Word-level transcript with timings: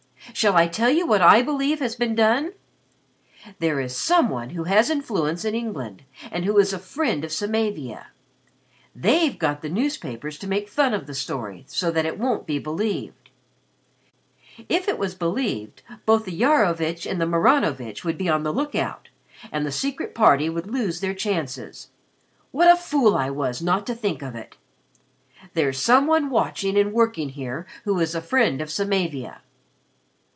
Shall 0.33 0.55
I 0.55 0.67
tell 0.67 0.89
you 0.89 1.05
what 1.05 1.21
I 1.21 1.41
believe 1.41 1.79
has 1.79 1.95
been 1.95 2.15
done? 2.15 2.53
There 3.59 3.81
is 3.81 3.95
some 3.95 4.29
one 4.29 4.51
who 4.51 4.63
has 4.63 4.89
influence 4.89 5.43
in 5.43 5.53
England 5.55 6.03
and 6.31 6.45
who 6.45 6.57
is 6.57 6.71
a 6.73 6.79
friend 6.79 7.23
to 7.23 7.29
Samavia. 7.29 8.07
They've 8.95 9.37
got 9.37 9.61
the 9.61 9.67
newspapers 9.69 10.37
to 10.39 10.47
make 10.47 10.69
fun 10.69 10.93
of 10.93 11.05
the 11.05 11.13
story 11.15 11.65
so 11.67 11.91
that 11.91 12.05
it 12.05 12.17
won't 12.17 12.47
be 12.47 12.59
believed. 12.59 13.29
If 14.69 14.87
it 14.87 14.97
was 14.97 15.13
believed, 15.15 15.81
both 16.05 16.25
the 16.25 16.39
Iarovitch 16.39 17.09
and 17.09 17.19
the 17.19 17.25
Maranovitch 17.27 18.05
would 18.05 18.17
be 18.17 18.29
on 18.29 18.43
the 18.43 18.53
lookout, 18.53 19.09
and 19.51 19.65
the 19.65 19.71
Secret 19.71 20.15
Party 20.15 20.49
would 20.49 20.67
lose 20.67 21.01
their 21.01 21.13
chances. 21.15 21.89
What 22.51 22.69
a 22.69 22.77
fool 22.77 23.15
I 23.15 23.29
was 23.31 23.61
not 23.61 23.85
to 23.87 23.95
think 23.95 24.21
of 24.21 24.35
it! 24.35 24.55
There's 25.55 25.79
some 25.79 26.07
one 26.07 26.29
watching 26.29 26.77
and 26.77 26.93
working 26.93 27.29
here 27.29 27.65
who 27.83 27.99
is 27.99 28.15
a 28.15 28.21
friend 28.21 28.59
to 28.59 28.67
Samavia." 28.67 29.41